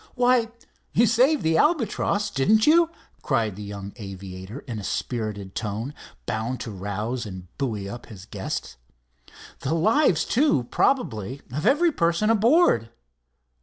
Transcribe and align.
"Why, 0.15 0.49
you 0.93 1.05
saved 1.05 1.43
the 1.43 1.57
Albatross, 1.59 2.31
didn't 2.31 2.65
you?" 2.65 2.89
cried 3.21 3.55
the 3.55 3.61
young 3.61 3.93
aviator, 3.97 4.61
in 4.61 4.79
a 4.79 4.83
spirited 4.83 5.53
tone, 5.53 5.93
bound 6.25 6.59
to 6.61 6.71
rouse 6.71 7.27
and 7.27 7.55
buoy 7.59 7.87
up 7.87 8.07
his 8.07 8.25
guest. 8.25 8.77
"The 9.59 9.75
lives, 9.75 10.25
too, 10.25 10.63
probably, 10.71 11.43
of 11.53 11.67
every 11.67 11.91
person 11.91 12.31
aboard. 12.31 12.89